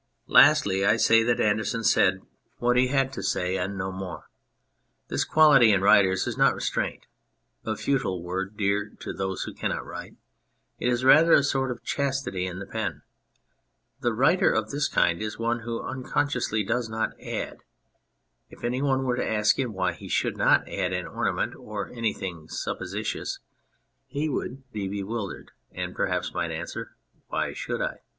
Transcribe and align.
Lastly, 0.25 0.83
I 0.83 0.95
say 0.95 1.21
that 1.21 1.39
Andersen 1.39 1.83
said 1.83 2.23
what 2.57 2.75
he 2.75 2.87
had 2.87 3.13
to 3.13 3.19
151 3.21 3.43
On 3.45 3.45
Anything 3.45 3.53
say 3.53 3.63
and 3.63 3.77
no 3.77 3.91
more. 3.91 4.31
This 5.09 5.23
quality 5.23 5.71
in 5.71 5.81
writers 5.81 6.25
is 6.25 6.35
not 6.39 6.55
restraint 6.55 7.05
a 7.63 7.75
futile 7.75 8.23
word 8.23 8.57
dear 8.57 8.89
to 9.01 9.13
those 9.13 9.43
who 9.43 9.53
cannot 9.53 9.85
write 9.85 10.15
it 10.79 10.89
is 10.89 11.03
rather 11.05 11.33
a 11.33 11.43
sort 11.43 11.69
of 11.69 11.83
chastity 11.83 12.47
in 12.47 12.57
the 12.57 12.65
pen. 12.65 13.03
The 13.99 14.11
writer 14.11 14.49
of 14.51 14.71
this 14.71 14.87
kind 14.87 15.21
is 15.21 15.37
one 15.37 15.59
who 15.59 15.83
unconsciously 15.83 16.63
does 16.63 16.89
not 16.89 17.11
add; 17.21 17.57
if 18.49 18.63
any 18.63 18.81
one 18.81 19.03
were 19.03 19.17
to 19.17 19.31
ask 19.31 19.59
him 19.59 19.71
why 19.71 19.93
he 19.93 20.07
should 20.09 20.35
not 20.35 20.67
add 20.67 20.93
an 20.93 21.05
ornament 21.05 21.53
or 21.55 21.91
anything 21.91 22.49
supposititious, 22.49 23.37
he 24.07 24.27
would 24.29 24.63
be 24.71 24.87
bewildered 24.87 25.51
and 25.71 25.95
perhaps 25.95 26.33
might 26.33 26.49
answer:" 26.49 26.95
Why 27.27 27.53
should 27.53 27.83
I 27.83 27.99